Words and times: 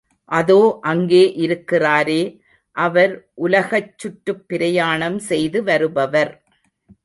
அதோ 0.31 0.77
அங்கே 0.81 1.33
இருக்கிறாரே, 1.35 2.21
அவர் 2.75 3.13
உலகச்சுற்றுப் 3.41 4.43
பிரயாணம் 4.47 5.19
செய்து 5.19 5.63
வருபவர். 5.63 6.33